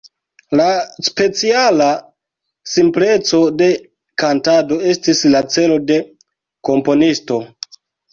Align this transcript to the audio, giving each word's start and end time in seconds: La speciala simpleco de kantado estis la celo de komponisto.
La 0.59 0.65
speciala 1.07 1.89
simpleco 2.75 3.41
de 3.59 3.67
kantado 4.23 4.79
estis 4.95 5.21
la 5.35 5.43
celo 5.57 5.77
de 5.93 5.99
komponisto. 6.71 7.39